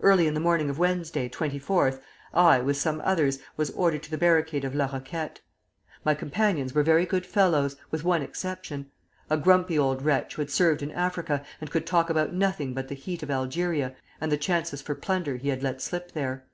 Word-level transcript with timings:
Early 0.00 0.26
in 0.26 0.34
the 0.34 0.40
morning 0.40 0.68
of 0.70 0.80
Wednesday 0.80 1.28
24th, 1.28 2.00
I, 2.34 2.58
with 2.60 2.76
some 2.76 3.00
others, 3.04 3.38
was 3.56 3.70
ordered 3.70 4.02
to 4.02 4.10
the 4.10 4.18
barricade 4.18 4.64
of 4.64 4.74
La 4.74 4.86
Roquette. 4.86 5.40
My 6.04 6.14
companions 6.16 6.74
were 6.74 6.82
very 6.82 7.06
good 7.06 7.24
fellows, 7.24 7.76
with 7.92 8.02
one 8.02 8.22
exception, 8.22 8.90
a 9.30 9.36
grumpy 9.36 9.78
old 9.78 10.02
wretch 10.02 10.34
who 10.34 10.42
had 10.42 10.50
served 10.50 10.82
in 10.82 10.90
Africa, 10.90 11.44
and 11.60 11.70
could 11.70 11.86
talk 11.86 12.10
about 12.10 12.34
nothing 12.34 12.74
but 12.74 12.88
the 12.88 12.96
heat 12.96 13.22
of 13.22 13.30
Algeria 13.30 13.94
and 14.20 14.32
the 14.32 14.36
chances 14.36 14.82
for 14.82 14.96
plunder 14.96 15.36
he 15.36 15.50
had 15.50 15.62
let 15.62 15.80
slip 15.80 16.10
there. 16.10 16.44